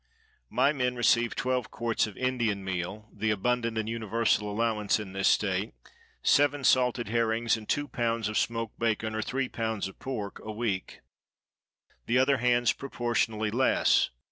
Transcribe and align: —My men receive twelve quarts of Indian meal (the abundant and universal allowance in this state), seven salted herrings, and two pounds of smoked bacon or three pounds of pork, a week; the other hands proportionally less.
—My 0.49 0.73
men 0.73 0.95
receive 0.95 1.35
twelve 1.35 1.69
quarts 1.69 2.07
of 2.07 2.17
Indian 2.17 2.63
meal 2.65 3.07
(the 3.13 3.29
abundant 3.29 3.77
and 3.77 3.87
universal 3.87 4.49
allowance 4.51 4.99
in 4.99 5.13
this 5.13 5.27
state), 5.27 5.75
seven 6.23 6.63
salted 6.63 7.09
herrings, 7.09 7.55
and 7.55 7.69
two 7.69 7.87
pounds 7.87 8.27
of 8.27 8.35
smoked 8.35 8.79
bacon 8.79 9.13
or 9.13 9.21
three 9.21 9.47
pounds 9.47 9.87
of 9.87 9.99
pork, 9.99 10.39
a 10.43 10.51
week; 10.51 11.01
the 12.07 12.17
other 12.17 12.37
hands 12.37 12.73
proportionally 12.73 13.51
less. 13.51 14.09